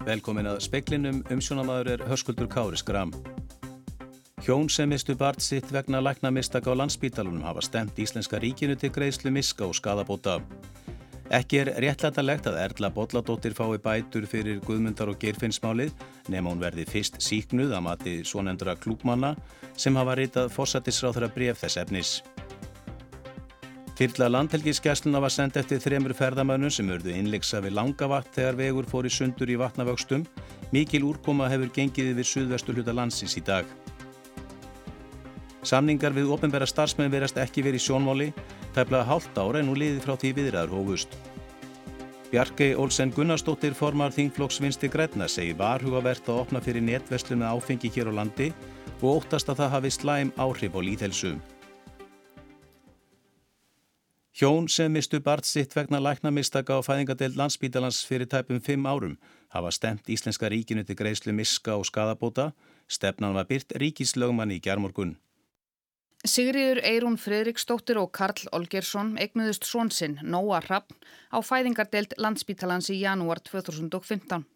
[0.00, 3.10] Velkomin að speklinum umsjónamaður er Hörskuldur Káris Gram.
[4.40, 8.88] Hjón sem mistu bart sitt vegna lækna mistaka á landsbítalunum hafa stemt Íslenska ríkinu til
[8.94, 10.38] greiðslu miska og skadabóta.
[11.30, 15.92] Ekki er réttlætanlegt að Erla Bolladóttir fái bætur fyrir Guðmundar og Geirfinnsmálið
[16.32, 19.36] nema hún verði fyrst síknuð að mati svonendra klúpmanna
[19.76, 22.16] sem hafa ritað fórsættisráþara bref þess efnis.
[24.00, 29.04] Þyrla landhelgiskessluna var sendt eftir þremur ferðamönnum sem urðu innleiksa við langavatt þegar vegur fór
[29.04, 30.22] í sundur í vatnavöxtum.
[30.72, 33.68] Mikil úrkoma hefur gengið yfir suðvestu hluta landsins í dag.
[35.68, 38.30] Samningar við ofinbæra starfsmenn verast ekki verið í sjónmáli,
[38.72, 41.20] tæplega hálft ára en nú liði frá því viðræður hófust.
[42.32, 47.92] Bjarkei Olsen Gunnarsdóttir formar Þingflokks vinsti græna segir varhugavert að opna fyrir netverslu með áfengi
[47.92, 48.52] hér á landi
[49.02, 51.36] og óttast að það hafi slæm áhrif á líðhelsu.
[54.40, 59.18] Hjón sem mistu bart sitt vegna læknamistaka á fæðingadeild landsbítalans fyrir tæpum fimm árum
[59.52, 62.46] hafa stemt Íslenska ríkinu til greiðslu miska og skadabóta.
[62.88, 65.18] Stefnan var byrt ríkislögmann í gerðmorgun.
[66.24, 70.96] Sigriður Eirún Fredriksdóttir og Karl Olgersson eignuðust svonsinn Nóa Rappn
[71.36, 74.48] á fæðingardelt landsbítalans í janúar 2015.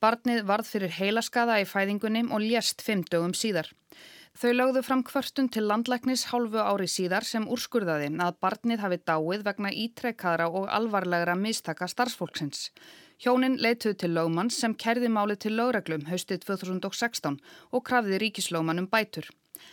[0.00, 3.68] Barnið varð fyrir heilaskaða í fæðingunni og lést fimm dögum síðar.
[4.38, 9.40] Þau lögðu fram kvörtun til landlæknis hálfu ári síðar sem úrskurðaði að barnið hafi dáið
[9.48, 12.68] vegna ítrekkaðra og alvarlegra mistaka starfsfólksins.
[13.18, 17.40] Hjónin leituð til lögmann sem kerði málið til lögreglum haustið 2016
[17.72, 19.26] og krafði ríkislögmann um bætur.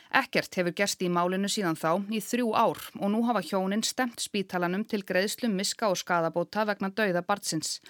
[0.10, 4.18] Ekkert hefur gerst í málinu síðan þá í þrjú ár og nú hafa hjónin stemt
[4.18, 7.84] spítalanum til greiðslu miska og skadabóta vegna dauða barnsins.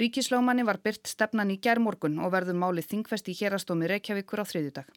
[0.00, 4.88] Ríkislögmanni var byrt stefnan í gerðmorgun og verður málið þingfest í hérastómi Reykjavíkur á þriðjudag.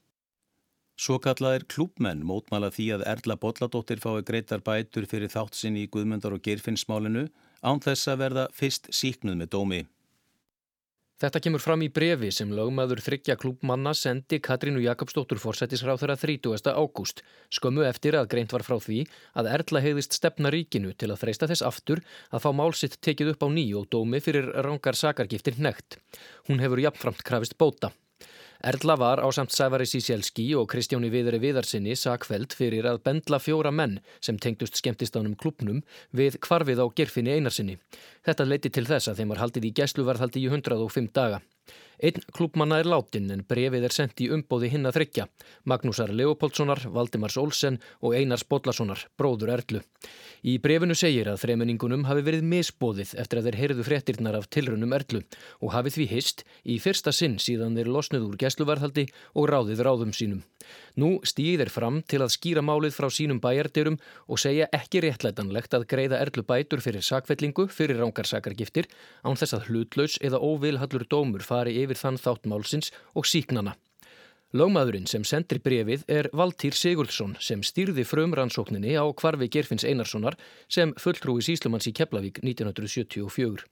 [0.96, 5.90] Svo kallaðir klúpmenn mótmala því að Erla Bolladóttir fái greitar bætur fyrir þátt sinni í
[5.92, 7.26] Guðmundar og Geirfinnsmálinu
[7.68, 9.82] án þess að verða fyrst síknuð með dómi.
[11.20, 16.72] Þetta kemur fram í brefi sem lögmaður þryggja klúbmanna sendi Katrínu Jakobsdóttur fórsættisráþara 30.
[16.76, 17.22] ágúst,
[17.56, 19.06] skömmu eftir að greint var frá því
[19.40, 23.48] að Erla heiðist stefna ríkinu til að freista þess aftur að fá málsitt tekið upp
[23.48, 26.00] á ný og dómi fyrir rángar sakargiftir nekt.
[26.52, 27.96] Hún hefur jafnframt krafist bóta.
[28.66, 33.70] Erla var á samt Sævari Sísjelski og Kristjáni Viðari Viðarsinni sakveld fyrir að bendla fjóra
[33.70, 35.84] menn sem tengdust skemmtistánum klubnum
[36.16, 37.76] við kvarfið á gerfinni einarsinni.
[38.26, 41.44] Þetta leiti til þess að þeim var haldið í gæsluvarðhaldi í 105 daga.
[42.04, 45.28] Einn klúbmanna er látin en brefið er sendt í umbóði hinn að þryggja.
[45.70, 49.84] Magnúsar Leopoldssonar, Valdimars Olsen og Einars Bodlasonar, bróður Erlu.
[50.46, 54.94] Í brefinu segir að þremenningunum hafi verið misbóðið eftir að þeir heyrðu fréttirnar af tilrunum
[54.94, 55.24] Erlu
[55.62, 60.14] og hafi því hist í fyrsta sinn síðan þeir losnuð úr gæsluvarðhaldi og ráðið ráðum
[60.14, 60.44] sínum.
[60.98, 63.98] Nú stýðir fram til að skýra málið frá sínum bæjardyrum
[64.32, 68.90] og segja ekki réttlætanlegt að greiða Erlu bætur fyrir sakvellingu fyrir rángarsakargiftir
[69.26, 73.78] án þess að hlutlaus eða óvilhallur dómur fari yfir þann þáttmálsins og síknana.
[74.56, 80.38] Lómaðurinn sem sendir brefið er Valtýr Sigurðsson sem stýrði frumrannsókninni á kvarfi Gerfinns Einarssonar
[80.72, 83.66] sem fulltrúi Síslumanns í Keflavík 1974.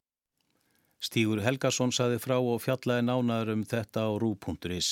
[1.03, 4.89] Stígur Helgason saði frá og fjallaði nánaður um þetta á rú.is.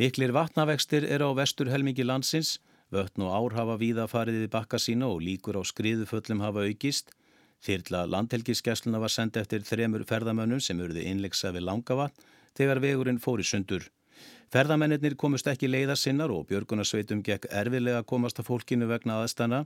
[0.00, 2.56] Miklir vatnavextir er á vestur helmingi landsins,
[2.92, 7.12] vötn og ár hafa víða farið við bakka sína og líkur á skriðuföllum hafa aukist.
[7.62, 12.24] Þyrla landhelgiskessluna var sendt eftir þremur ferðamönnum sem urði innleiksa við langavatn
[12.58, 13.86] þegar vegurinn fór í sundur.
[14.52, 19.62] Ferðamennir komust ekki leiðar sinnar og Björgunarsveitum gekk erfilega að komast að fólkinu vegna aðstana.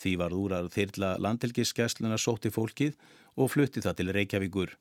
[0.00, 2.94] Því var úr að þyrla landhelgiskessluna sótti fólkið
[3.36, 4.76] og flutti það til Reykjavíkur.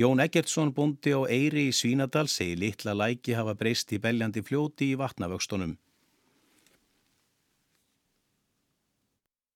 [0.00, 4.90] Jón Eggertsson búndi á Eyri í Svínadal segi litla læki hafa breyst í beljandi fljóti
[4.94, 5.76] í vatnavöxtunum.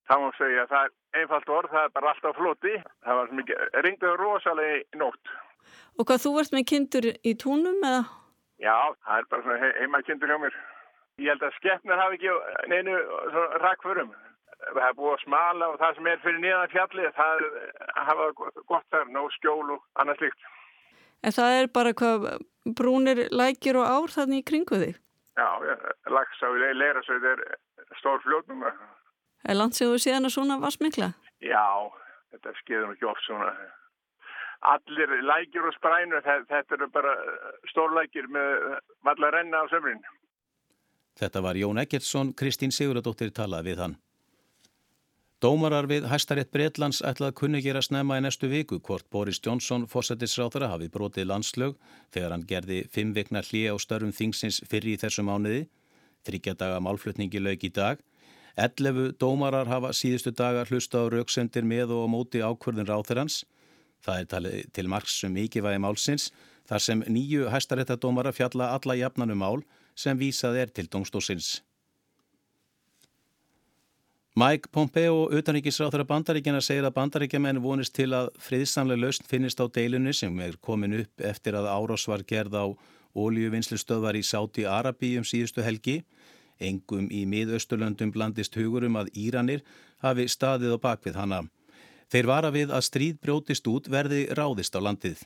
[0.05, 2.75] Það má segja að það er einfalt orð, það er bara alltaf floti.
[3.07, 5.33] Það var mikið, ringduð rosalega í nótt.
[5.99, 8.05] Og hvað þú varst með kindur í túnum eða?
[8.63, 8.77] Já,
[9.07, 10.57] það er bara svona heima kindur hjá mér.
[11.23, 12.97] Ég held að skeppnar hafi ekki neinu
[13.62, 14.11] rakfurum.
[14.65, 17.43] Það er búið að smala og það sem er fyrir niðan fjalli, það
[18.09, 18.29] hafa
[18.71, 20.50] gott þar, ná skjól og annað slikt.
[21.25, 22.27] En það er bara hvað
[22.79, 24.99] brúnir lækir og ár þannig í kringu þig?
[25.35, 25.49] Já,
[26.15, 27.43] lags á leirasauð er
[28.00, 28.65] stór fljótnum.
[29.44, 31.12] Er landsíðu síðan að svona var smikla?
[31.44, 31.64] Já,
[32.32, 33.50] þetta skeiður ekki oft svona.
[34.64, 37.12] Allir lækir og sprænur, þetta eru bara
[37.69, 40.00] stórlækir með vallar renna á sömrin.
[41.20, 43.99] Þetta var Jón Eggertsson, Kristín Siguradóttir talað við hann.
[45.44, 50.70] Dómarar við Hæstarétt Breitlands ætlað kunni gera snemma í næstu viku hvort Boris Johnson, fósættisráþara,
[50.73, 51.75] hafi brotið landslög
[52.14, 55.67] þegar hann gerði fimm vikna hlið á störfum þingsins fyrir í þessu mánuði.
[56.25, 58.00] Þryggjadaga málflutningi lög í dag.
[58.55, 63.43] Ellefu dómarar hafa síðustu daga hlusta á rauksendir með og móti ákvörðin ráþarans.
[64.05, 66.31] Það er talið til margs um mikilvægi málsins
[66.69, 69.65] þar sem nýju hæstaréttadómara fjalla alla jafnanum mál
[69.95, 71.62] sem vísað er til domstósins.
[74.35, 80.11] Mike Pompeo, utanríkisráþara bandaríkjana, segir að bandaríkjamenn vonist til að friðsamlega lausn finnist á deilunni
[80.11, 82.67] sem er komin upp eftir að árás var gerð á
[83.15, 86.00] óljuvinnslustöðvar í Sáti Arabi um síðustu helgi.
[86.61, 89.65] Engum í miðausturlöndum blandist hugurum að Íranir
[90.05, 91.41] hafi staðið á bakvið hana.
[92.12, 95.25] Þeir vara við að stríð brjótist út verði ráðist á landið.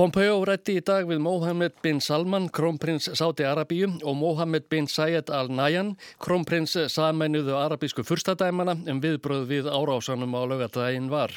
[0.00, 5.28] Pompeo rætti í dag við Mohammed bin Salman, krónprins Sáti Arabíu og Mohammed bin Zayed
[5.28, 11.36] al-Nayan, krónprins sameinuðu arabísku fyrstadæmana um viðbröð við árásanum á lögadaginn var.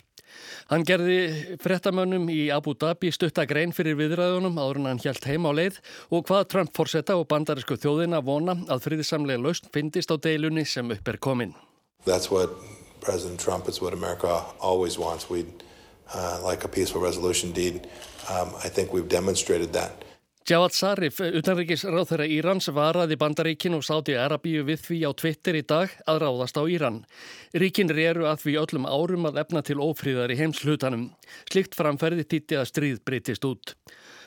[0.72, 5.52] Hann gerði frettamönnum í Abu Dhabi stuttakrein fyrir viðræðunum áður en hann hjælt heim á
[5.54, 10.66] leið og hvað Trump fórsetta og bandarísku þjóðina vona að friðisamlega lausn fyndist á deilunni
[10.66, 11.54] sem upp er komin.
[12.06, 12.50] That's what
[13.02, 15.30] President Trump is what America always wants.
[15.30, 15.64] We'd
[16.14, 17.88] uh, like a peaceful resolution deed.
[18.30, 20.04] Um, I think we've demonstrated that.
[20.44, 25.62] Jawad Zarif, utanrikis ráþæra Írans, varaði bandaríkin og sáti Arabíu við því á Twitter í
[25.64, 26.98] dag að ráðast á Íran.
[27.56, 31.06] Ríkin eru að því öllum árum að efna til ófríðar í heimslutanum.
[31.48, 33.72] Slikt framferði týtti að stríð breytist út.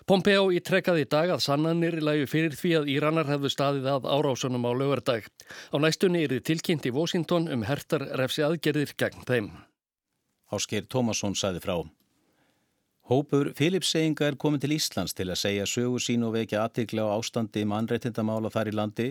[0.08, 4.64] Pompeo ítrekkaði í dag að sannanir lægu fyrir því að Íranar hefðu staðið að árásunum
[4.64, 5.28] á lögardag.
[5.68, 9.52] Á næstunni er þið tilkynnt í Washington um hertar refsi aðgerðir gegn þeim.
[10.48, 11.76] Ásker Tómasson sæði frá.
[13.06, 17.14] Hópur Filipseyinga er komin til Íslands til að segja sögu sín og vekja aðtikla á
[17.14, 19.06] ástandi mannreitindamála þar í landi.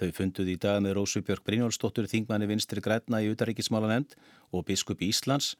[0.00, 4.14] Þau funduð í dag með Rósu Björk Brynjólfsdóttur þingmanni vinstri græna í utaríkismála nefnd
[4.56, 5.50] og biskup Íslands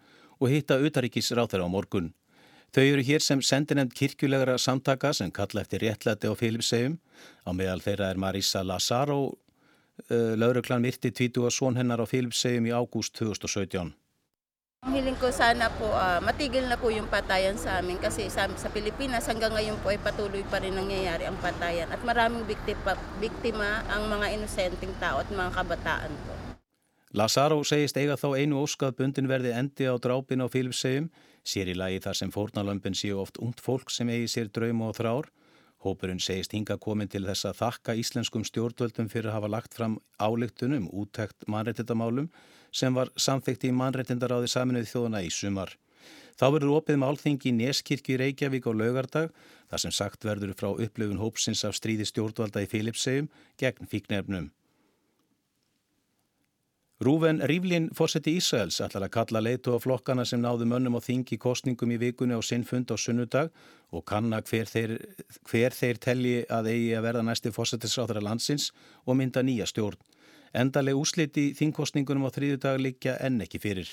[0.40, 2.14] og hitta utaríkisráþur á morgun.
[2.73, 6.96] Þau eru hér sem sendinemnd kirkjulegra samtaka sem kalla eftir réttlæti á Filipseyjum.
[7.44, 9.37] Á meðal þeirra er Marisa Lazaro,
[10.08, 13.93] uh, lauruklan Mirti Tvítu og svon hennar á Filipseyjum í ágúst 2017.
[14.84, 18.69] Hiling ko sana po uh, matigil na po yung patayan sa amin kasi sa, sa
[18.69, 23.82] Pilipinas hanggang ngayon po ay patuloy pa rin nangyayari ang patayan at maraming biktima, biktima
[23.90, 26.32] ang mga inosenteng tao at mga kabataan po.
[27.17, 31.11] Lazaro segist eiga þá einu óskað bundin verði endi á drápin á Filipsegjum,
[31.44, 34.99] sér í lagi þar sem fórnalömpin séu oft ungt fólk sem eigi sér drauma og
[35.00, 35.31] þrár.
[35.86, 39.98] Hópurinn segist hinga komin til þess að þakka íslenskum stjórnvöldum fyrir að hafa lagt fram
[40.18, 42.30] álíktunum úttækt mannrettindamálum
[42.74, 45.76] sem var samþygt í mannrettindaráði saminuði þjóðuna í sumar.
[46.36, 49.30] Þá verður opið málþingi í Neskirkju í Reykjavík á laugardag
[49.70, 53.30] þar sem sagt verður frá upplöfun hópsins af stríði stjórnvalda í Filipsegjum
[53.62, 54.50] gegn fíknefnum.
[56.96, 61.37] Rúven Ríflin fórseti Ísraels ætlar að kalla leitu á flokkana sem náðu mönnum á þingi
[61.37, 63.50] kostningum í vikunni á sinnfund á sunnudag
[63.93, 64.94] og kanna hver þeir,
[65.44, 68.70] hver þeir telji að eigi að verða næsti fórsetisráþara landsins
[69.04, 70.00] og mynda nýja stjórn.
[70.56, 73.93] Endaleg úsliti þingkostningunum á þrýðu dag liggja enn ekki fyrir.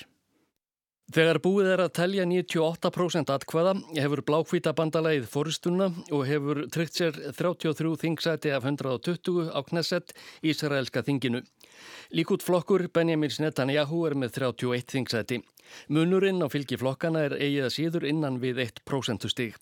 [1.11, 7.17] Þegar búið er að telja 98% atkvæða hefur blákvita bandalæðið fórstuna og hefur tryggt sér
[7.35, 11.44] 33 þingsæti af 120 á Knesset Ísraelska þinginu.
[12.15, 15.41] Líkút flokkur Benjamin Netanyahu er með 31 þingsæti.
[15.91, 19.59] Munurinn á fylgi flokkana er eigið að síður innan við 1% stíg.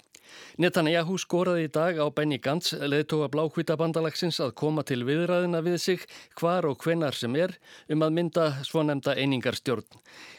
[0.61, 5.77] Netanyahu skoraði í dag á Benny Gantz leðtóa blákvita bandalagsins að koma til viðræðina við
[5.81, 6.05] sig
[6.39, 7.55] hvar og hvenar sem er
[7.89, 9.87] um að mynda svonemda einingarstjórn.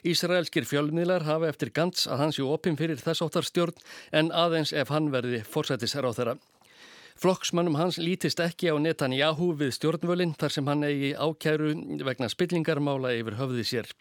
[0.04, 3.78] Ísraelskir fjölmiðlar hafa eftir Gantz að hans jú opim fyrir þess óttar stjórn
[4.12, 6.37] en aðeins ef hann verði forsætisar á þeirra.
[7.22, 13.12] Flokksmannum hans lítist ekki á Netanyahu við stjórnvölinn þar sem hann eigi ákæru vegna spillingarmála
[13.18, 13.92] yfir höfði sér.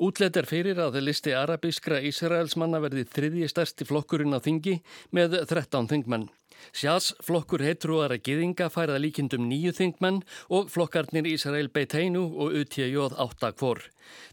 [0.00, 4.78] Útlet er fyrir að listi arabískra Ísraelsmanna verði þriðji stærsti flokkurinn á þingi
[5.12, 6.24] með 13 þingmenn.
[6.72, 13.50] Sjás flokkur heitruara giðinga færða líkindum nýju þingmenn og flokkarnir Ísrael Beiteinu og UTJ 8
[13.58, 13.82] kvor.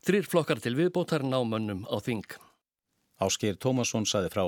[0.08, 2.24] Þrýr flokkar til viðbótar námönnum á þing.
[3.20, 4.46] Ásker Tómasson saði frá.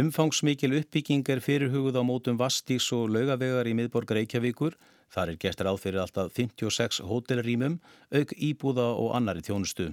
[0.00, 4.80] Umfangsmikil uppbygging er fyrirhugud á mótum Vastís og laugavegar í miðborgar Eikjavíkur.
[5.12, 7.78] Þar er gert ráð fyrir alltaf 56 hótelrýmum,
[8.16, 9.92] auk íbúða og annari þjónustu.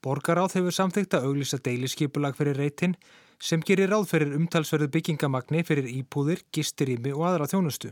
[0.00, 2.94] Borgaráð hefur samþykta auglýsa deiliskypulag fyrir reytin
[3.40, 7.90] sem gerir ráð fyrir umtalsverðu byggingamagni fyrir íbúðir, gistirými og aðra þjónustu.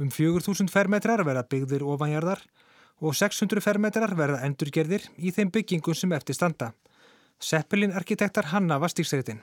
[0.00, 2.40] Um 4000 fermetrar verða byggðir ofanjarðar
[3.04, 6.70] og 600 fermetrar verða endurgerðir í þeim byggingum sem eftir standa.
[7.40, 9.42] Seppelin arkitektar hanna vastíksreitin.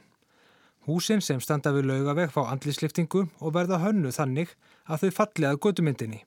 [0.88, 4.50] Húsin sem standa við laugaveg fá andlisliftingu og verða hönnu þannig
[4.90, 6.24] að þau falli að gödumyndinni.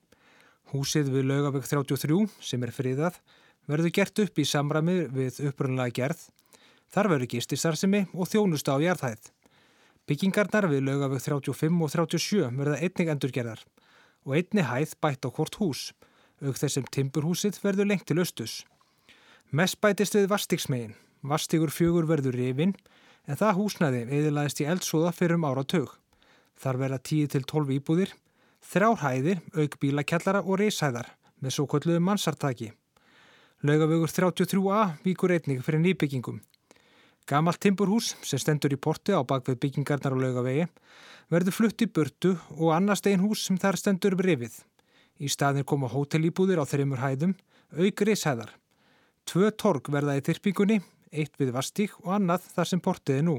[0.70, 3.18] Húsið við laugaveg 33 sem er friðað
[3.70, 6.20] verður gert upp í samræmi við upprunlega gerð,
[6.92, 9.30] þar verður gististarðsemi og þjónusta á jarðhæð.
[10.06, 13.64] Byggingarnar við lögafög 35 og 37 verða einnig endurgerðar
[14.26, 15.90] og einni hæð bætt á hvort hús,
[16.42, 18.60] auk þessum timburhúsið verður lengt til austus.
[19.50, 22.74] Mest bætist við vastiksmegin, vastigur fjögur verður rifin
[23.26, 25.90] en það húsnæði eðilaðist í eldsóða fyrir um ára tög.
[26.56, 28.14] Þar verða 10-12 íbúðir,
[28.62, 31.10] þrjár hæðir, auk bílakjallara og reishæðar
[31.42, 32.72] með svo kolluðu mannsartaki.
[33.66, 36.36] Laugavögur 33a víkur einnig fyrir nýbyggingum.
[37.26, 40.66] Gamalt timburhús sem stendur í porti á bakvið byggingarnar á laugavegi
[41.32, 44.60] verður flutt í burtu og annars einn hús sem þar stendur brefið.
[45.18, 47.32] Í staðin koma hótelýbúðir á þreymur hæðum,
[47.74, 48.52] auk reishæðar.
[49.26, 50.78] Tvö torg verða í þyrpingunni,
[51.10, 53.36] eitt við vastík og annað þar sem portið er nú.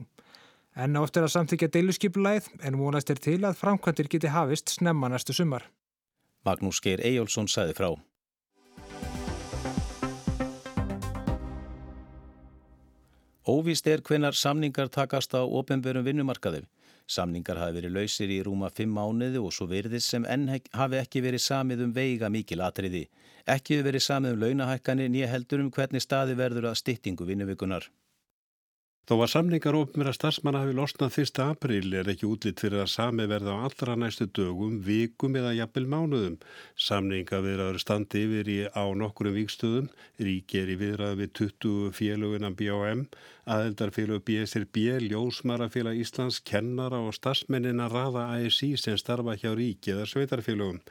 [0.75, 5.07] En á eftir að samþykja deiluskipulæð en vonast er til að framkvæmdir geti hafist snemma
[5.13, 5.69] næstu sumar.
[6.43, 7.93] Magnús Geir Ejjólfsson sæði frá.
[13.47, 16.65] Óvist er hvenar samningar takast á ofenbörum vinnumarkaði.
[17.07, 21.21] Samningar hafi verið lausir í rúma fimm mánuði og svo verðis sem enn hafi ekki
[21.23, 23.05] verið samið um veiga mikil atriði.
[23.47, 27.87] Ekki verið samið um launahækkanir nýja heldur um hvernig staði verður að styttingu vinnuvikunar.
[29.07, 31.37] Þó að samningar ofnir að starfsmanna hafi losnað 1.
[31.39, 35.85] april er ekki útlýtt fyrir að sami verða á allra næstu dögum, vikum eða jafnvel
[35.93, 36.35] mánuðum.
[36.75, 39.87] Samninga viðraður standi yfir í á nokkurum vikstöðum,
[40.19, 43.07] rík er í viðraðu við 20 féluginan BOM,
[43.47, 50.83] aðeldarfélug BSRB, Ljósmarafélag Íslands, kennara og starfsmennina raða ASI sem starfa hjá ríki eða sveitarfélugum.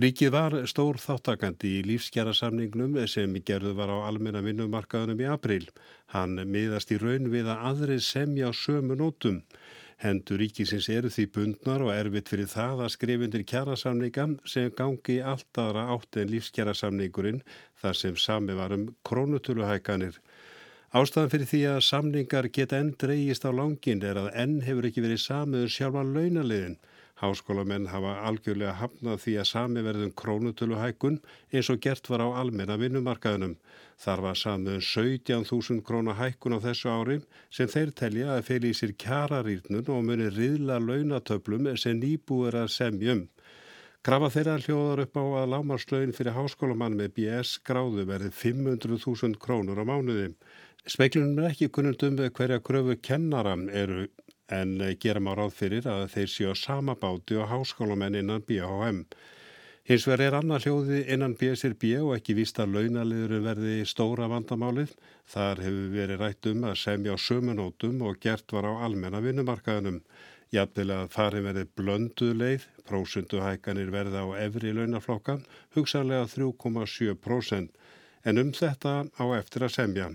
[0.00, 5.66] Ríkið var stór þáttakandi í lífskjærasamningnum sem gerðu var á almenna vinnumarkaðunum í april.
[6.14, 9.42] Hann miðast í raun við að aðrið semja á sömu nótum.
[10.00, 15.60] Hendur ríkisins eru því bundnar og erfitt fyrir það að skrifundir kjærasamningan sem gangi allt
[15.60, 17.44] aðra átt en lífskjærasamningurinn
[17.84, 20.16] þar sem sami varum krónutöluhækanir.
[20.96, 25.04] Ástæðan fyrir því að samningar geta enn dreyjist á langin er að enn hefur ekki
[25.04, 26.80] verið samiður um sjálfa launaliðin.
[27.22, 31.20] Háskólamenn hafa algjörlega hafnað því að sami verðum krónutöluhækun
[31.54, 33.52] eins og gert var á almenna vinnumarkaðunum.
[34.02, 38.94] Þar var samiðun 17.000 krónahækun á þessu ári sem þeir telja að feil í sér
[39.04, 43.22] kjararýrnun og muni riðla launatöflum sem nýbúir að semjum.
[44.02, 49.78] Krafa þeirra hljóðar upp á að lámarslaun fyrir háskólamann með BS gráðu verði 500.000 krónur
[49.78, 50.32] á mánuði.
[50.90, 54.08] Speiklunum er ekki kunnundum hverja kröfu kennaran eru
[54.48, 59.04] en eh, gera má ráð fyrir að þeir séu sama báti og háskólamenn innan BHM.
[59.82, 64.92] Hins vegar er annað hljóði innan BSRB og ekki víst að launaliðurum verði stóra vandamálið.
[65.32, 69.98] Þar hefur verið rætt um að semja á sömunótum og gert var á almenna vinnumarkaðunum.
[70.52, 75.42] Jafnvel að farin verði blöndu leið, prósunduhækanir verði á efri launaflokkan,
[75.74, 77.72] hugsaðlega 3,7%
[78.22, 80.10] en um þetta á eftir að semja.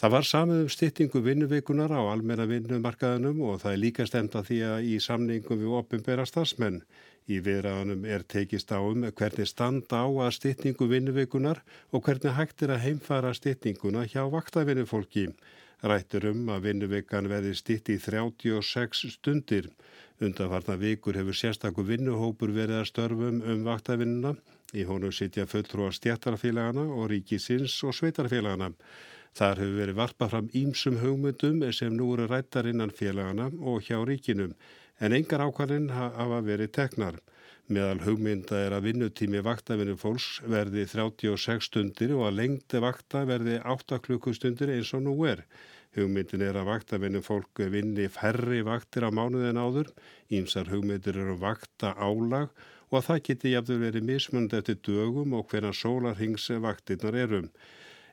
[0.00, 4.46] Það var samið um styttingu vinnuvikunar á almenna vinnumarkaðunum og það er líka stemt að
[4.48, 6.78] því að í samningum við ofinbæra stafsmenn.
[7.28, 11.60] Í viðræðanum er tekist á um hvernig standa á að styttingu vinnuvikunar
[11.92, 15.26] og hvernig hægt er að heimfara styttinguna hjá vaktavinnufólki.
[15.84, 19.68] Rættur um að vinnuvikan verði stytt í 36 stundir.
[20.16, 24.32] Undanfarnar vikur hefur sérstakku vinnuhópur verið að störfum um vaktavinnuna.
[24.72, 28.72] Í honum sitja fulltrúa stjættarfélagana og ríkisins og sveitarfélagana.
[29.38, 34.00] Þar hefur verið varpað fram ímsum hugmyndum sem nú eru rættar innan félagana og hjá
[34.08, 34.54] ríkinum
[35.00, 37.20] en engar ákvæðin hafa verið teknar.
[37.70, 43.60] Meðal hugmynda er að vinnutími vaktavinu fólks verði 36 stundir og að lengti vakta verði
[43.74, 45.44] 8 klukkustundir eins og nú er.
[45.94, 49.94] Hugmyndin er að vaktavinu fólk vinni færri vaktir á mánuðin áður,
[50.34, 52.50] ímsar hugmyndir eru vakta álag
[52.90, 57.48] og að það geti jafnvel verið mismund eftir dögum og hverja sólarhings vaktinnar erum.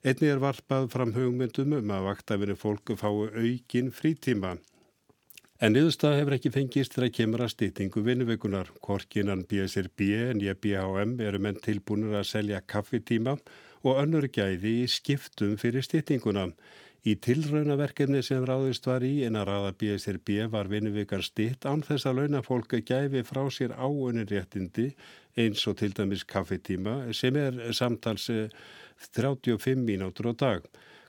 [0.08, 3.10] Einni er varpað fram hugmyndum um að vaktafinu fólku fái
[3.42, 4.54] aukin frítíma.
[5.60, 8.70] En niðurstað hefur ekki fengist þegar kemur að stýtingu vinnuvökunar.
[8.80, 13.36] Korkinan BSRB en ég BHM eru menn tilbúinur að selja kaffitíma
[13.84, 16.54] og önnur gæði í skiptum fyrir stýtinguna.
[17.06, 22.10] Í tilraunaverkefni sem ráðist var í en að ráða BSRB var vinnuvikan stýtt án þess
[22.10, 24.90] að launafólk gæfi frá sér áunin réttindi
[25.38, 28.28] eins og til dæmis kaffitíma sem er samtals
[29.14, 30.66] 35 mínútur á dag.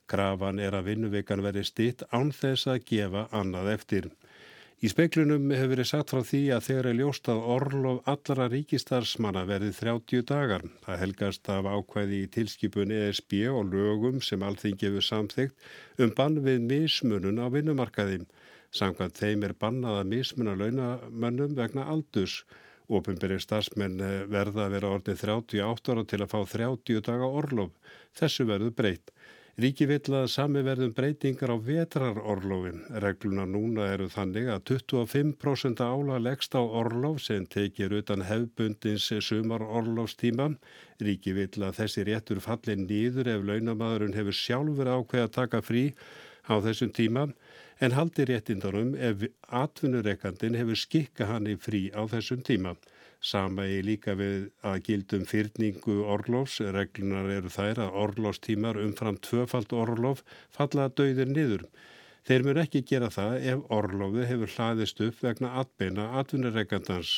[0.09, 4.11] Krafan er að vinnuvikan verði stitt án þess að gefa annað eftir.
[4.78, 9.40] Í speiklunum hefur verið sagt frá því að þegar er ljóst að orlof allra ríkistarsmanna
[9.49, 10.62] verði 30 dagar.
[10.85, 15.66] Það helgast af ákvæði í tilskipun ESB og lögum sem allþing gefur samþygt
[15.99, 18.20] um bann við mismunun á vinnumarkaði.
[18.70, 22.44] Samkvæmt þeim er bannað að mismuna launamönnum vegna aldus.
[22.87, 23.99] Ópenbyrjir starfsmenn
[24.30, 27.75] verða að vera orðið 38 ára til að fá 30 daga orlof.
[28.14, 29.11] Þessu verður breytt.
[29.59, 32.85] Ríki vill að sami verðum breytingar á vetrarorlofin.
[33.03, 40.53] Regluna núna eru þannig að 25% ála leggst á orlof sem tekir utan hefbundins sumarorlofstíma.
[41.03, 45.83] Ríki vill að þessi réttur falli nýður ef launamadurinn hefur sjálfur ákveð að taka frí
[46.47, 47.27] á þessum tíma
[47.83, 52.77] en haldi réttindarum ef atvinnureikandin hefur skikka hann í frí á þessum tíma.
[53.21, 59.75] Sama er líka við að gildum fyrningu orlofs, reglunar eru þær að orlofstímar umfram tvöfald
[59.75, 60.23] orlof
[60.55, 61.65] falla að dauðir niður.
[62.29, 67.13] Þeir mjög ekki gera það ef orlofi hefur hlaðist upp vegna atbeina atvinnureikandans.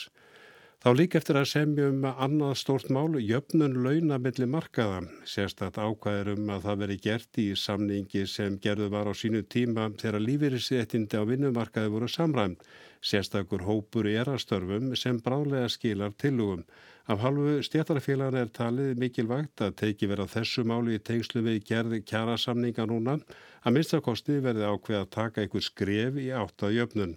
[0.81, 5.03] Þá líka eftir að semja um annað stórt mál jöfnun launamilli markaða.
[5.29, 9.91] Sérstætt ákvæður um að það veri gert í samningi sem gerðu var á sínu tíma
[10.01, 12.65] þegar lífeyriséttindi á vinnumarkaði voru samræmt.
[13.05, 16.65] Sérstakur hópur er að störfum sem brálega skilar tillugum.
[17.13, 22.01] Af halvu stjættarfélagana er talið mikilvægt að teiki vera þessu máli í tengslu við gerði
[22.09, 27.17] kjara samninga núna að minnstakosti verði ákveð að taka einhver skref í áttað jöfnun.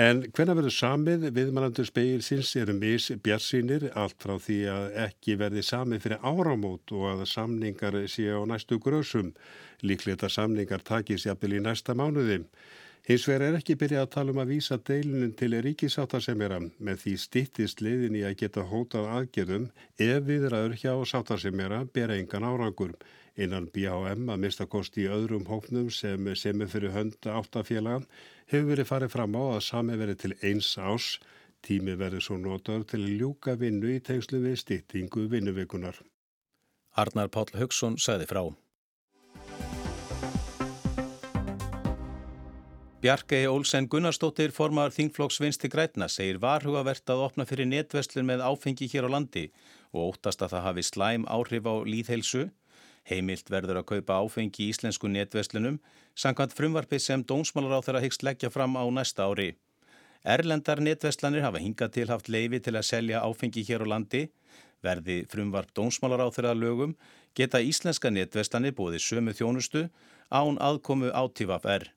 [0.00, 5.64] En hvenna verður samið viðmannandur speilsins eru mis bjarsýnir allt frá því að ekki verði
[5.68, 9.34] samið fyrir áramót og að samningar séu á næstu grösum.
[9.84, 12.40] Líklegt að samningar takis jafnvel í næsta mánuði.
[13.04, 17.16] Hins vegar er ekki byrjað að tala um að vísa deilinin til ríkisáttasemjara með því
[17.20, 19.70] stittist liðin í að geta hótað aðgerðum
[20.00, 22.96] ef viðraður hjá sáttasemjara bera engan árangur.
[23.36, 28.08] Innan BHM að mista kosti í öðrum hóknum sem semur fyrir hönd áttafélagan
[28.52, 31.06] hefur verið farið fram á að sami verið til eins ás.
[31.62, 36.00] Tími verið svo notaður til að ljúka vinnu í tengslu við stýttingu vinnuvikunar.
[36.98, 38.42] Arnar Páll Högson sagði frá.
[43.02, 48.86] Bjarkei Olsen Gunnarsdóttir formar Þingflokks vinsti grætna segir varhugavert að opna fyrir netverslun með áfengi
[48.92, 49.48] hér á landi
[49.90, 52.44] og óttast að það hafi slæm áhrif á líðheilsu
[53.10, 55.80] Heimilt verður að kaupa áfengi í íslensku netveslunum
[56.14, 59.54] samkvæmt frumvarfi sem dónsmálar á þeirra hyggst leggja fram á næsta ári.
[60.22, 64.28] Erlendar netveslanir hafa hingað til haft leifi til að selja áfengi hér á landi.
[64.82, 66.94] Verði frumvarp dónsmálar á þeirra lögum
[67.34, 69.88] geta íslenska netveslanir búið sömu þjónustu
[70.30, 71.90] án aðkomu átífaf er.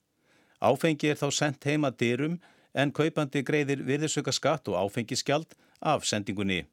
[0.61, 2.39] Áfengi er þá sendt heima dyrum
[2.73, 6.65] en kaupandi greiðir virðisöka skatt og áfengiskjald af sendingunni.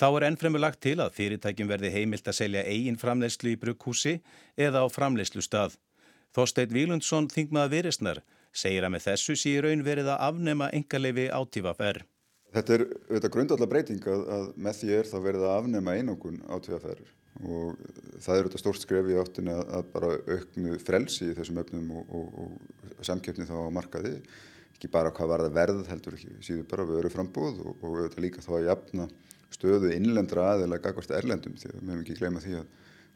[0.00, 4.14] Þá er ennfremur lagt til að fyrirtækjum verði heimilt að selja eigin framleyslu í brukkhúsi
[4.56, 5.74] eða á framleyslu stað.
[6.32, 12.00] Þorstein Vílundsson, þingmaða virisnar, segir að með þessu sé raun verið að afnema engaleifi átífafer.
[12.54, 16.40] Þetta er þetta grundallar breyting að, að með því er þá verið að afnema einokun
[16.48, 17.12] átífaferur
[17.44, 17.76] og
[18.24, 21.92] það er þetta stórt skref í áttin að, að bara auknu frelsi í þessum öfnum
[22.00, 22.26] og, og,
[22.96, 24.16] og samkeppni þá á markaði
[24.74, 27.04] ekki bara hvað var það verð heldur ekki síður bara við
[29.54, 32.66] stöðu innlendra aðeila gagvart erlendum því að við hefum ekki gleyma því að,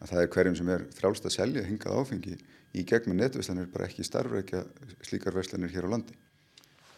[0.01, 2.37] að það er hverjum sem er frálst að selja hingað áfengi
[2.75, 4.65] í gegnum netverslanir bara ekki starfreikja
[5.07, 6.17] slíkar verslanir hér á landi.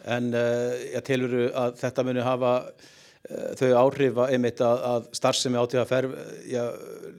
[0.07, 5.11] En uh, ég telur að þetta muni hafa uh, þau áhrif að einmitt að, að
[5.19, 6.17] starfsemi átíða að ferð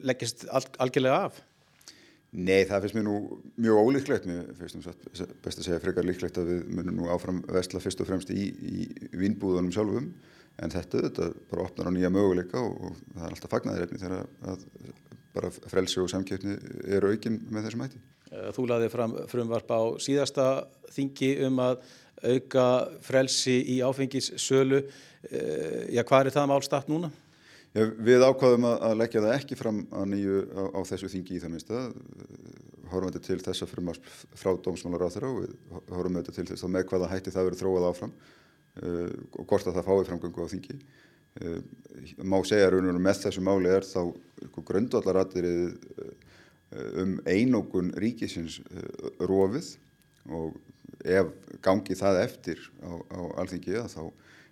[0.09, 1.45] leggist al, algjörlega af?
[2.29, 3.19] Nei, það finnst mér nú
[3.57, 7.39] mjög ólíklegt, mér finnst nú best að segja frekar líklegt að við munum nú áfram
[7.49, 10.11] vestla fyrst og fremst í, í vinnbúðunum sjálfum
[10.59, 14.25] en þetta, þetta bara opnar á nýja möguleika og, og það er alltaf fagnaðirefni þegar
[14.53, 14.67] að
[15.39, 16.57] bara frelsi og samkjöfni
[16.97, 18.01] eru aukin með þessum hætti.
[18.33, 20.49] Eh, þú laði fram frumvarp á síðasta
[20.95, 21.81] þingi um að
[22.19, 22.67] auka
[23.05, 24.83] frelsi í áfengissölu.
[25.29, 27.13] Eh, já, hvað er það málstatt núna?
[27.77, 31.55] Já, við ákvaðum að leggja það ekki fram nýju, á, á þessu þingi í það
[31.55, 31.85] minnsta.
[32.89, 36.47] Hórum þetta til þess að frumvarp frá dómsmálar á þeirra og við hórum þetta til
[36.49, 38.15] þess að með hvaða hætti það verið þróað áfram.
[38.79, 40.79] Eh, og hvort að það fái framgöngu á þingi.
[41.41, 41.59] Eh,
[42.23, 44.03] má segja raun og raun með þessu máli er þá
[44.69, 45.63] grundvallaratirið
[46.05, 46.15] eh,
[47.03, 48.59] um einókun ríkisins
[49.25, 49.75] rofið
[50.29, 50.59] og
[51.09, 51.31] ef
[51.65, 54.03] gangi það eftir á, á alþingi þá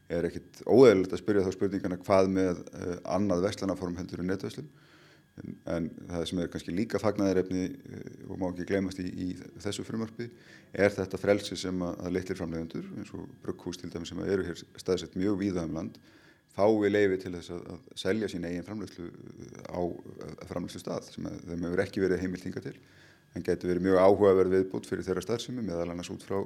[0.08, 2.62] er ekkit óeðilegt að spyrja þá spurningana hvað með
[3.04, 4.70] annað vestlanaform heldur en netvæslum
[5.68, 9.29] en það sem er kannski líka fagnaðirefni eh, og má ekki glemast í, í
[9.62, 10.29] þessu frumvarpi
[10.72, 14.46] er þetta frelsi sem að, að litlir framleiðendur eins og brugghús til dæmi sem eru
[14.46, 15.99] hér staðsett mjög víða um land
[16.57, 19.11] fái leifi til þess að, að selja sín eigin framleiðslu
[19.68, 19.81] á
[20.49, 22.77] framleiðslu stað sem að þeim hefur ekki verið heimiltinga til
[23.37, 26.38] en getur verið mjög áhugaverð viðbútt fyrir þeirra starfsemi meðal annars út frá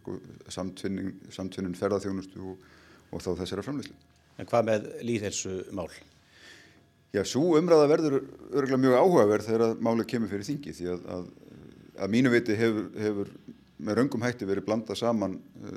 [0.00, 0.16] sko,
[0.50, 2.64] samtvinnun ferðarþjónustu og,
[3.12, 3.94] og þá þessara framleiðslu.
[4.42, 5.86] En hvað með líðhelsu mál?
[7.12, 8.14] Já, svo umræða verður
[8.56, 11.26] örgulega mjög áhugaverð þegar málið kemur fyrir þingi því að, að,
[12.00, 13.32] að mínu viti hefur, hefur
[13.82, 15.74] með raungum hætti verið blanda saman uh,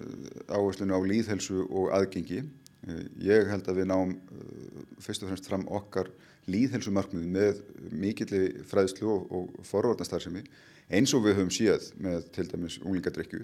[0.48, 2.40] áherslunu á líðhelsu og aðgengi.
[2.88, 6.14] Uh, ég held að við náum uh, fyrst og fremst fram okkar
[6.48, 10.46] líðhelsumarkmiði með mikilli fræðslu og, og forvarnastarsemi
[10.94, 13.44] eins og við höfum síðað með til dæmis unglingadrykju.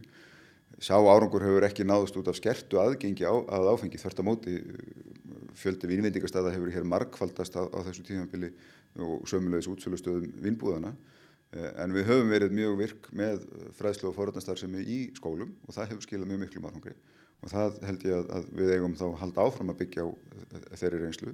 [0.79, 4.61] Sá árangur hefur ekki náðust út af skertu aðgengi á, að áfengi þvert á móti
[5.57, 8.51] fjöldi vinnvendingarstaða hefur hér markfaldast á, á þessu tíðanbili
[9.01, 10.93] og sömulegis útsölustöðum vinnbúðana
[11.51, 13.41] En við höfum verið mjög virk með
[13.75, 16.93] fræðslu og foröldnarstarfsemi í skólum og það hefur skilað mjög miklu margungri
[17.41, 20.09] og það held ég að við eigum þá að halda áfram að byggja á
[20.79, 21.33] þeirri reynslu.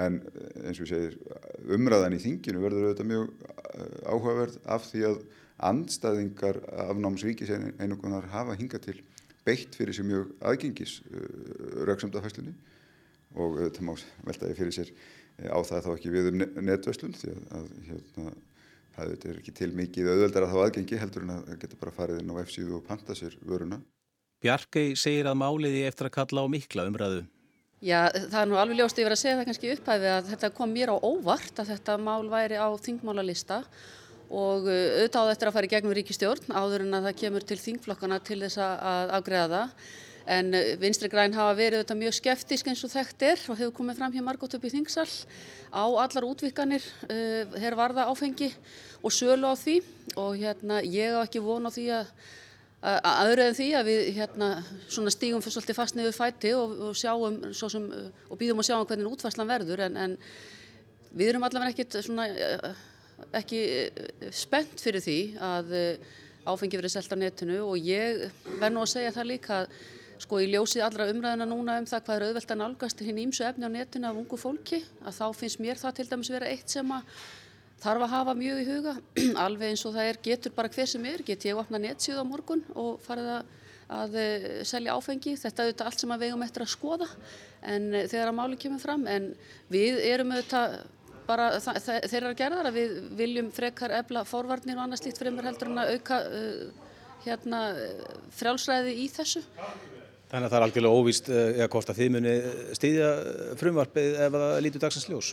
[0.00, 0.16] En
[0.64, 3.26] eins og ég segir umræðan í þinginu verður auðvitað mjög
[4.08, 5.20] áhugaverð af því að
[5.68, 8.96] andstæðingar af námsvíkis einugunar hafa hingað til
[9.44, 11.02] beitt fyrir sér mjög aðgengis
[11.84, 12.56] rauksamdafæslunni
[13.34, 13.94] og þetta má
[14.26, 14.92] veltaði fyrir sér
[15.50, 18.34] á það þá ekki við um netverslun því að, að hérna,
[18.94, 22.22] það er ekki til mikið auðveldar að þá aðgengi heldur en að geta bara farið
[22.22, 23.80] inn á F-síðu og panta sér vöruna.
[24.44, 27.24] Bjarkei segir að máliði eftir að kalla á mikla umræðu.
[27.84, 30.70] Já, það er nú alveg ljóst yfir að segja það kannski upphæfi að þetta kom
[30.72, 33.58] mér á óvart að þetta mál væri á þingmálalista
[34.30, 37.44] og uh, auðvitað á þetta að fara í gegnum ríkistjórn áður en að það kemur
[37.44, 39.74] til þingflokkana til þess að afgreða það.
[40.24, 43.74] En uh, vinstri græn hafa verið auðvitað mjög skeftisk eins og þekkt er og hefur
[43.76, 45.08] komið fram hér margótt upp í þingsal
[45.68, 48.48] á allar útvikanir, uh, hér varða áfengi
[49.04, 49.82] og sölu á því.
[50.16, 52.14] Og hérna ég á ekki von á því að
[52.84, 54.48] aðrið en því að við hérna,
[54.92, 57.86] stígum fyrir svolítið fast nefnir fæti og, og, sjáum, sem,
[58.28, 59.84] og býðum að sjá hvernig útværslan verður.
[59.86, 60.16] En, en
[61.16, 62.26] við erum allavega ekkit svona,
[63.40, 63.62] ekki
[64.36, 65.72] spennt fyrir því að
[66.44, 67.62] áfengi verið selt á netinu.
[67.64, 68.26] Og ég
[68.60, 69.78] verð nú að segja það líka að
[70.24, 73.44] sko í ljósið allra umræðina núna um það hvað er auðvelt að nálgast hinn ímsu
[73.46, 76.72] efni á netinu af ungu fólki að þá finnst mér það til dæmis vera eitt
[76.72, 77.18] sem að
[77.84, 78.94] þarf að hafa mjög í huga.
[79.44, 82.24] Alveg eins og það er getur bara hver sem er get ég opna netsíð á
[82.24, 83.52] morgun og farið að,
[83.98, 85.36] að uh, selja áfengi.
[85.40, 87.10] Þetta er auðvitað allt sem við eigum eftir að skoða
[87.74, 89.32] en uh, þegar að máli kemur fram en
[89.72, 90.78] við erum auðvitað
[91.24, 95.70] bara þeir eru að að við viljum frekar efla forvarnir og annað slíkt fremur heldur
[95.70, 96.64] en að auka uh,
[97.24, 97.60] hérna,
[98.36, 99.40] frjálsræði í þessu
[100.34, 102.30] Þannig að það er algjörlega óvíst eða hvort að þið muni
[102.74, 103.10] stýðja
[103.60, 105.28] frumvarpið ef það lítur dagsins ljós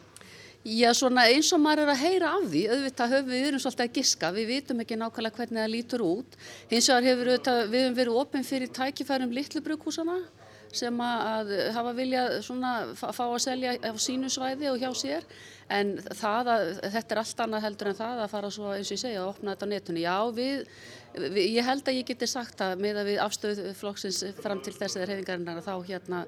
[0.61, 3.87] Já, svona eins og maður er að heyra af því, auðvitað höfum við erum svolítið
[3.87, 6.37] að giska, við vitum ekki nákvæmlega hvernig það lítur út.
[6.69, 10.19] Hins vegar hefur auðvitað, við hefum verið ofinn fyrir tækifærum litlu brukhúsana
[10.71, 15.25] sem að hafa viljað svona fá að selja á sínu svæði og hjá sér
[15.71, 18.95] en það að, þetta er allt annað heldur en það að fara svo eins og
[18.95, 20.05] ég segja að opna þetta á netunni.
[20.05, 20.63] Já, við,
[21.17, 24.97] ég held að ég geti sagt að með að við afstöð flokksins fram til þess
[24.97, 26.21] að reyfingarinnar þá hérna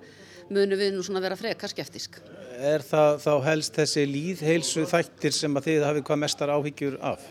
[0.50, 2.20] munum við nú svona vera frekar skeptisk.
[2.60, 7.24] Er það þá helst þessi líðheilsu þættir sem að þið hafið hvað mestar áhyggjur af?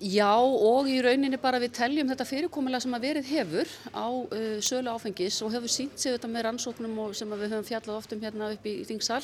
[0.00, 4.56] Já og í rauninni bara við teljum þetta fyrirkomulega sem að verið hefur á uh,
[4.64, 8.52] sölu áfengis og hefur sínt sig þetta með rannsóknum sem við höfum fjallað oftum hérna
[8.54, 9.20] upp í Þingsal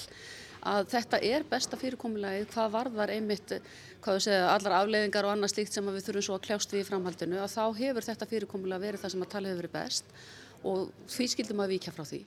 [0.68, 3.59] að þetta er besta fyrirkomulegi hvað varðar einmitt
[4.04, 6.88] hvað segja, allar afleiðingar og annað slíkt sem við þurfum svo að kljást við í
[6.88, 10.18] framhaldinu að þá hefur þetta fyrirkomulega verið það sem að tala hefur verið best
[10.68, 12.24] og því skildum að vika frá því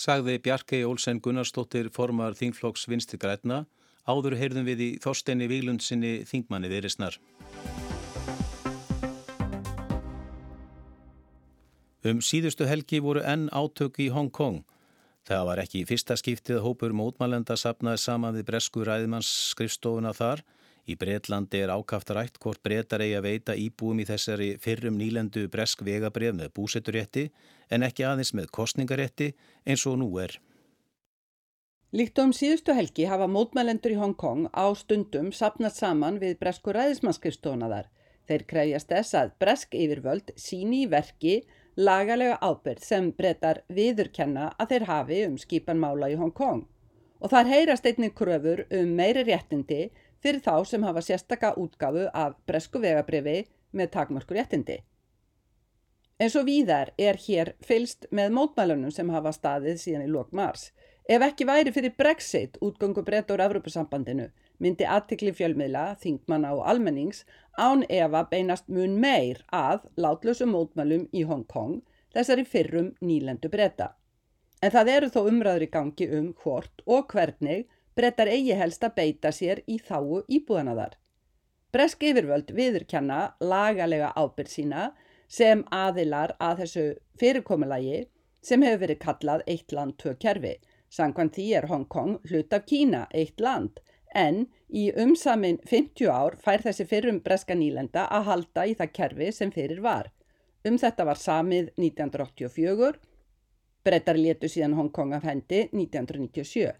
[0.00, 3.64] sagði Bjarkei Olsen Gunnarsdóttir formar Þingflokks vinsti græna.
[4.08, 7.18] Áður heyrðum við í Þorsteini Víglundsinni Þingmanni viðrisnar.
[12.00, 14.62] Um síðustu helgi voru enn átök í Hong Kong.
[15.30, 20.42] Það var ekki fyrsta skiptið hópur mótmælenda sapnaði saman við bresku ræðmanns skrifstofuna þar
[20.90, 25.46] Í Breitlandi er ákaft rætt hvort breytar eigi að veita íbúum í þessari fyrrum nýlendu
[25.52, 27.26] bresk vegabref með búsetturétti
[27.70, 29.32] en ekki aðeins með kostningarétti
[29.66, 30.34] eins og nú er.
[31.94, 36.74] Líkt um síðustu helgi hafa mótmælendur í Hong Kong á stundum sapnat saman við bresku
[36.74, 37.90] ræðismannskristónaðar.
[38.30, 41.40] Þeir krefjast þess að bresk yfirvöld síni í verki
[41.80, 46.66] lagalega ábyrð sem breytar viðurkenna að þeir hafi um skipanmála í Hong Kong.
[47.20, 49.88] Og þar heyrast einnig kröfur um meiri réttindi
[50.20, 54.80] fyrir þá sem hafa sérstaka útgafu af bresku vegabrifi með takmörkur réttindi.
[56.20, 60.68] En svo víðar er hér fylst með mótmælunum sem hafa staðið síðan í lok mars.
[61.08, 64.28] Ef ekki væri fyrir Brexit útgöngu breytt úr Evropasambandinu
[64.60, 67.24] myndi aðtikli fjölmiðla, þingmanna og almennings
[67.60, 71.80] án Eva beinast mun meir að látlösu mótmælum í Hong Kong
[72.14, 73.92] þessari fyrrum nýlendu breyta.
[74.62, 78.96] En það eru þó umræður í gangi um hvort og hvernig brettar eigi helst að
[78.96, 80.96] beita sér í þáu íbúðana þar.
[81.70, 84.88] Bresk yfirvöld viðurkenna lagalega ábyrð sína
[85.30, 86.86] sem aðilar að þessu
[87.20, 88.00] fyrirkomulagi
[88.42, 90.56] sem hefur verið kallað eitt land, tvö kerfi.
[90.90, 93.78] Sankvæmt því er Hong Kong hlut af Kína, eitt land,
[94.14, 99.30] en í umsamin 50 ár fær þessi fyrrum breska nýlenda að halda í það kerfi
[99.32, 100.10] sem fyrir var.
[100.66, 102.98] Um þetta var samið 1984,
[103.84, 106.72] brettar letu síðan Hong Kong af hendi 1997.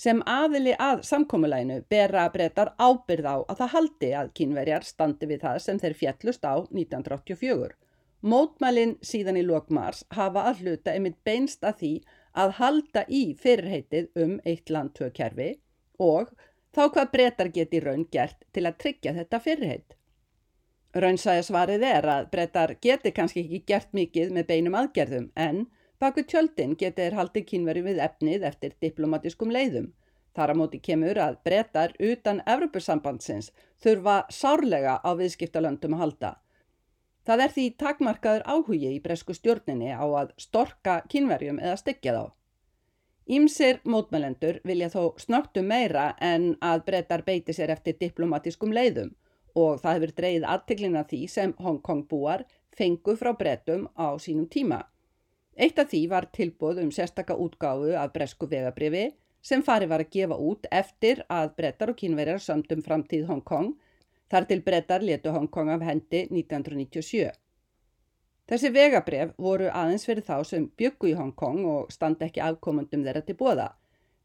[0.00, 5.42] Sem aðili að samkómulæginu bera breytar ábyrð á að það haldi að kínverjar standi við
[5.44, 7.74] það sem þeir fjallust á 1984.
[8.20, 11.92] Mótmælinn síðan í lokmars hafa að hluta einmitt beinst að því
[12.36, 15.54] að halda í fyrirheitið um eitt land tvö kerfi
[16.00, 16.32] og
[16.74, 19.96] þá hvað breytar geti raun gert til að tryggja þetta fyrirheit.
[20.94, 25.64] Raunsæja svarið er að breytar geti kannski ekki gert mikið með beinum aðgerðum en
[26.02, 29.92] baku tjöldin geti þeir haldið kínveri við efnið eftir diplomatiskum leiðum.
[30.34, 33.50] Þar að móti kemur að breytar utan Evropasambandsins
[33.82, 36.32] þurfa sárlega á viðskiptalöndum að halda.
[37.26, 42.24] Það er því takmarkaður áhugi í bresku stjórninni á að storka kínverjum eða styggja þá.
[43.28, 49.12] Ímsir mótmælendur vilja þó snögtu meira en að breytar beiti sér eftir diplomatiskum leiðum
[49.54, 52.44] og það hefur dreyið aðtiklina því sem Hong Kong búar
[52.76, 54.80] fengu frá brettum á sínum tíma.
[55.56, 59.10] Eitt af því var tilbúð um sérstaka útgáfu af bresku vegabrifi
[59.42, 63.74] sem fari var að gefa út eftir að brettar og kínverjar sömdum framtíð Hong Kong
[64.30, 67.30] þar til brettar letu Hong Kong af hendi 1997.
[68.50, 73.04] Þessi vegabref voru aðeins fyrir þá sem byggu í Hong Kong og standa ekki afkomundum
[73.06, 73.68] þeirra til bóða.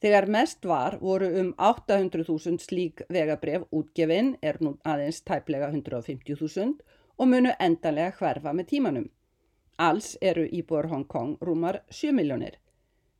[0.01, 6.73] Þegar mest var voru um 800.000 slík vegabref útgefin er nú aðeins tæplega 150.000
[7.21, 9.05] og munu endanlega hverfa með tímanum.
[9.77, 12.57] Alls eru íbúar Hong Kong rúmar 7 miljónir.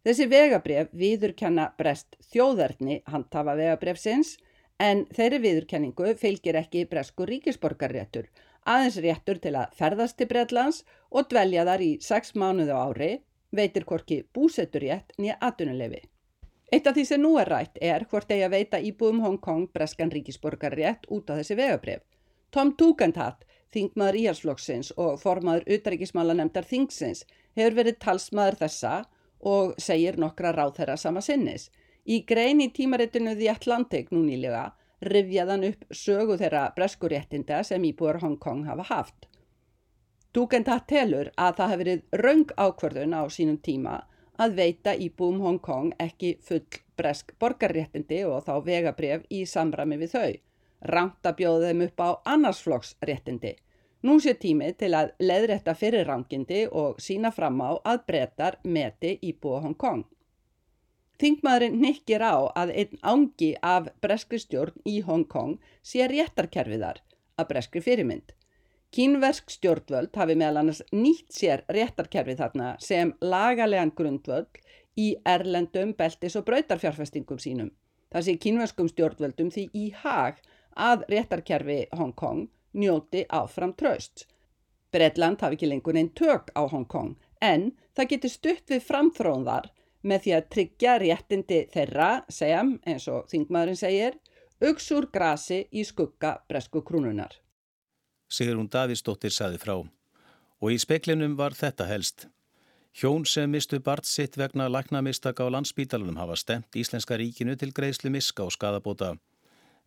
[0.05, 4.39] Þessi vegabref viðurkenna brest þjóðarni handhafa vegabrefsins
[4.81, 8.25] en þeirri viðurkenningu fylgir ekki bresku ríkisborgarréttur,
[8.65, 13.11] aðeins réttur til að ferðast til Breitlands og dvelja þar í 6 mánuðu ári,
[13.55, 16.01] veitir hvorki búsetturrétt nýja atunulefi.
[16.73, 19.67] Eitt af því sem nú er rætt er hvort eigi að veita íbúum Hong Kong
[19.73, 22.01] breskan ríkisborgar rétt út á þessi vegabref.
[22.51, 27.25] Tom Tugendhat, þingmaður íhalsflokksins og formaður utaríkismála nefndar þingsins,
[27.55, 28.93] hefur verið talsmaður þessa
[29.45, 31.69] og segir nokkra ráð þeirra sama sinnis.
[32.05, 38.21] Í grein í tímaritinu The Atlantic nú nýlega rivjaðan upp sögu þeirra breskuréttinda sem íbúar
[38.21, 39.27] Hong Kong hafa haft.
[40.35, 43.99] Tugendhat telur að það hefur verið raung ákvörðun á sínum tíma
[44.37, 46.65] að veita íbúum Hong Kong ekki full
[46.99, 50.33] bresk borgarréttindi og þá vegabref í samrami við þau.
[50.91, 53.55] Rangt að bjóða þeim upp á annarsflokksréttindi.
[54.05, 59.15] Nú sé tími til að leðrætta fyrir rangindi og sína fram á að breytar meti
[59.23, 60.03] íbúa Hong Kong.
[61.21, 66.99] Þingmaðurinn nikkir á að einn ángi af breskri stjórn í Hong Kong sé réttarkerfiðar
[67.39, 68.33] að breskri fyrirmynd.
[68.95, 74.59] Kínversk stjórnvöld hafi meðal annars nýtt sér réttarkerfið þarna sem lagalegan grundvöld
[74.99, 77.71] í erlendum, beltis og brautarfjárfestingum sínum.
[78.11, 80.39] Það sé kínverskum stjórnvöldum því í hag
[80.75, 84.27] að réttarkerfi Hong Kong njóti áfram tröst.
[84.91, 89.71] Breitland hafi ekki lengur einn tök á Hong Kong en það getur stutt við framþróðar
[90.05, 94.19] með því að tryggja réttindi þeirra, segjam eins og þingmaðurinn segir,
[94.61, 97.33] auksur grasi í skugga bresku krúnunar.
[98.29, 99.75] Sigrún Davísdóttir saði frá.
[100.61, 102.27] Og í speklinum var þetta helst.
[102.95, 108.09] Hjón sem mistu bart sitt vegna lagnamistaka á landsbítalunum hafa stemt Íslenska ríkinu til greiðslu
[108.13, 109.17] miska og skadabóta.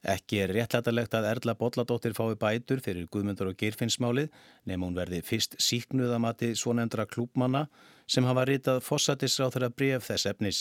[0.07, 4.29] Ekki er réttlætarlegt að Erla Bolladóttir fái bætur fyrir Guðmundur og Geirfinnsmálið
[4.71, 7.65] nefn hún verði fyrst síknuðamati svonendra klúpmanna
[8.07, 10.61] sem hafa ritað fossatisráð þeirra bref þess efnis.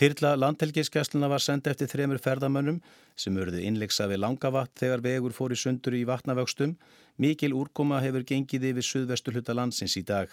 [0.00, 2.80] Þyrla landhelgiskessluna var senda eftir þremur ferðamönnum
[3.14, 6.78] sem urðu innleiksa við langavatt þegar vegur fór í sundur í vatnavöxtum.
[7.22, 10.32] Mikil úrkoma hefur gengið yfir suðvestu hluta landsins í dag.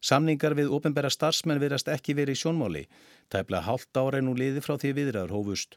[0.00, 2.84] Samningar við ofinbæra starfsmenn verðast ekki verið í sjónmáli.
[3.28, 5.76] Tæpla hálft ára en nú liði frá því viðræður hófust.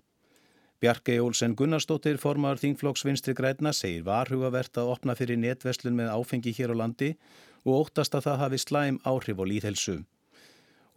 [0.78, 6.54] Bjarki Jólsen Gunnarsdóttir, formar Þingflokks vinstri græna, segir varhugavert að opna fyrir netveslun með áfengi
[6.54, 7.16] hér á landi
[7.66, 9.96] og óttast að það hafi slæm áhrif og líðhelsu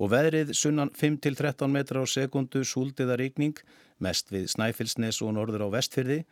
[0.01, 3.57] og veðrið sunnan 5-13 metrar á sekundu súldiða ríkning,
[4.01, 6.23] mest við Snæfellsnes og norður á vestfyrði,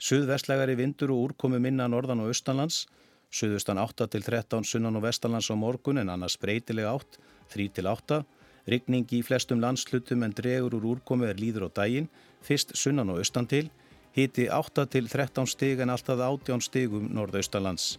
[0.00, 2.86] suðvestlegari vindur og úrkomi minna norðan og austanlands,
[3.28, 7.20] suðustan 8-13 sunnan og vestanlands á morgun en annars breytilega 8,
[7.52, 8.22] 3-8,
[8.68, 12.08] ríkning í flestum landslutum en dregur úr úrkomi er líður á daginn,
[12.44, 13.66] fyrst sunnan og austan til,
[14.14, 17.96] hiti 8-13 stig en alltaf 18 stigum norðaustalands.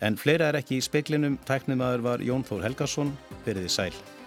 [0.00, 3.16] En fleira er ekki í speklinum, tæknimaður var Jón Þór Helgason,
[3.46, 4.17] veriði sæl.